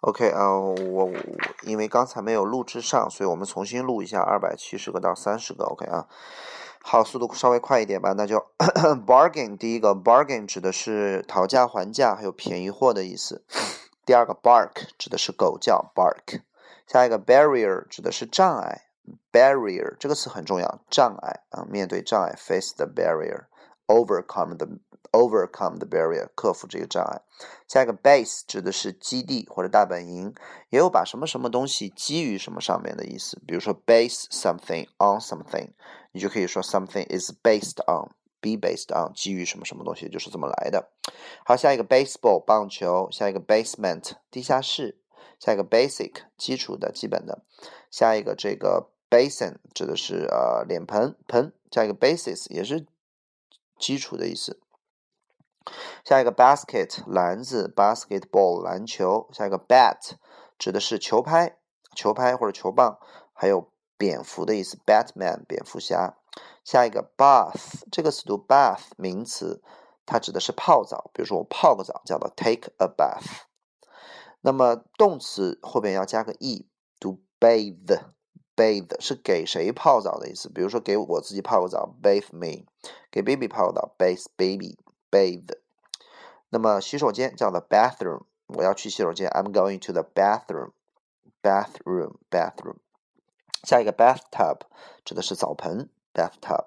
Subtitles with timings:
[0.00, 1.10] OK 啊，我
[1.62, 5.64] 因为刚才没有录制上，所以我们重新录一下二百七十个到三十个。
[5.64, 6.06] OK 啊，
[6.82, 8.14] 好，速度稍微快一点吧。
[8.16, 8.38] 那就
[9.06, 13.44] bargain，第一个 bargain 指的是讨价还价，还有便宜货的意思。
[14.06, 16.40] 第二个 bark 指的是狗叫 bark。
[16.86, 18.86] 下一个 barrier 指的是障碍
[19.30, 23.44] ，barrier 这个词很重要，障碍啊，面对障碍 face the barrier
[23.90, 24.68] Overcome the。
[25.12, 27.22] Overcome the barrier，克服这个障碍。
[27.66, 30.32] 下一个 base 指的是基地或者大本营，
[30.68, 33.36] 也有把什么什么东西基于什么上面的意思。
[33.44, 35.70] 比如说 base something on something，
[36.12, 40.88] 你就可以说 something is based on，be based on，基于什么什么东西，就是这么来的。
[41.44, 45.00] 好，下一个 baseball 棒球，下一个 basement 地下室，
[45.40, 47.42] 下一个 basic 基础的基本的，
[47.90, 52.86] 下一个这个 basin 指的是呃脸盆盆，下一个 basis 也是
[53.80, 54.60] 基础的意思。
[56.04, 59.28] 下一个 basket 篮子，basketball 篮球。
[59.32, 60.12] 下一个 bat
[60.58, 61.58] 指的是球拍，
[61.96, 62.98] 球拍或者球棒，
[63.32, 66.16] 还有蝙蝠的意思，Batman 蝙蝠侠。
[66.64, 69.62] 下一个 bath 这个词读 bath 名词，
[70.06, 73.42] 它指的是泡澡，比如说我泡个澡叫做 take a bath。
[74.40, 78.00] 那么动词后边要加个 e，读 bath
[78.59, 82.65] bathe，bathe 是给谁泡澡的意思，比如说给我自己泡个澡，bathe me；
[83.11, 85.57] 给 baby 泡个澡，bathe baby。bathe，
[86.49, 92.77] 那么洗手间叫做 bathroom，我要去洗手间，I'm going to the bathroom，bathroom，bathroom。
[93.63, 94.57] 下一个 bathtub
[95.05, 96.65] 指的是澡盆，bathtub。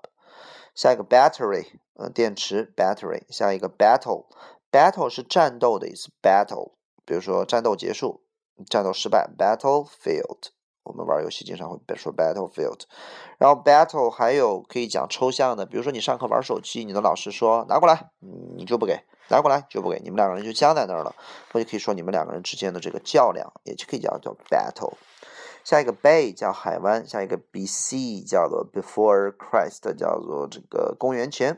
[0.75, 3.25] 下一个 battery，呃，电池，battery。
[3.29, 6.73] 下一个 battle，battle 是战斗的意思，battle。
[7.05, 8.23] 比如说战斗结束，
[8.71, 10.53] 战斗失败，battlefield。
[10.84, 12.82] 我们玩游戏经常会说 battlefield，
[13.38, 18.12] 然后 battle 还有可以讲抽象的，比如说你上课玩手机，你的老师说拿过来，
[18.56, 21.16] 你就不给，拿过来就不给，你们两个人就僵在那儿了，
[21.52, 24.94] 或者可以说你们两个人之间的这个较量，也就可以叫叫 battle。
[25.64, 31.58] 下一个 bay 叫海湾，下一个 BC 叫做 before Christ，叫做这个公元前，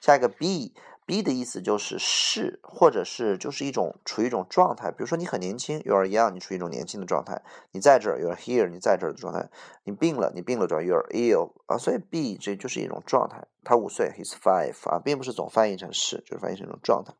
[0.00, 0.72] 下一个 B。
[1.10, 4.92] Be 的意思就是是，或者是就是一种处于一种状态。
[4.92, 7.42] 比如说你很年轻，you are young，你处于一种年轻的状态。
[7.72, 9.50] 你在这儿，you are here，你在这儿的状态。
[9.82, 11.76] 你病了，你病了状态，you are ill 啊。
[11.76, 13.44] 所以 B 这就是一种状态。
[13.64, 17.12] 他五岁，he's five 啊，并不是总翻译成是，就是翻译成一种状态。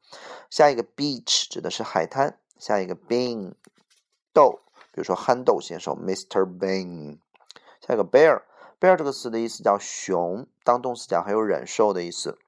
[0.50, 2.38] 下一个 beach 指的是海滩。
[2.58, 3.54] 下一个 bean
[4.32, 4.60] 豆，
[4.92, 6.46] 比如说憨豆先生，Mr.
[6.46, 7.18] Bean。
[7.80, 12.38] 下一个 bear，bear 这个词的意思叫熊，当动词讲还有忍受的意思。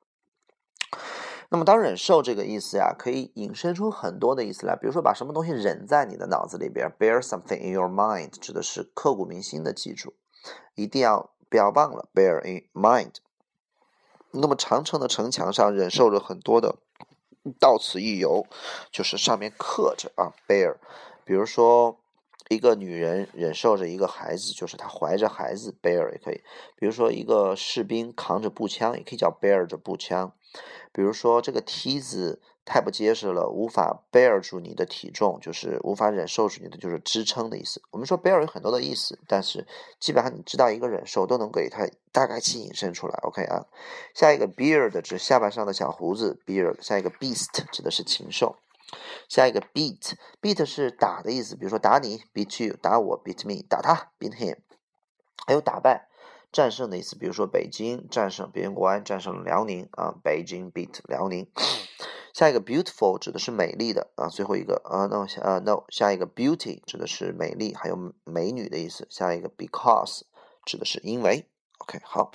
[1.52, 4.74] 那么，当忍受这个意思呀，可以引申出很多的意思来。
[4.74, 10.14] 比如说，把什么东西忍在你的脑子里边，bear something in your mind，指的是刻骨铭心的记住，
[10.74, 13.16] 一定要不要忘了，bear in mind。
[14.30, 16.76] 那么，长城的城墙上忍受着很多的
[17.60, 18.46] 到此一游，
[18.90, 20.76] 就是上面刻着啊，bear。
[21.26, 22.00] 比如说，
[22.52, 26.40] 一个女人忍受着一个孩子，就是她怀着孩子，bear 也可以。
[26.76, 30.32] 比如说，一个士兵扛着步枪，也可以叫 bear 着步枪。
[30.92, 37.80] 比如说，这个梯子太不结实了，无法 bear 住你的体重，就是无法忍受住你的，就是支撑的意思。
[37.90, 39.66] 我们说 bear 有很多的意思，但是
[39.98, 43.18] 基本上你知道一个忍受，都能给它大概去引申出来。
[43.22, 43.64] OK 啊，
[44.14, 46.76] 下一个 beard 指下巴上的小胡子，beard。
[46.82, 48.56] 下一个 beast 指的是禽兽。
[49.28, 54.56] 下一个 beat，beat 是打的意思，比如说打你，beat you，打我，beat me，打他，beat him。
[55.46, 56.08] 还有打败。
[56.52, 61.50] 战胜的意思，比如说北京战胜北京国安，战胜了辽宁啊，北京 beat 辽宁。
[62.34, 69.06] 下一个 beautiful 指的是美丽的啊，最后一个啊，no 下啊 no 下一个 beauty 指的是美丽还有美女的意思。
[69.08, 70.22] 下一个 because
[70.66, 71.46] 指的是因为。
[71.78, 72.30] OK 好。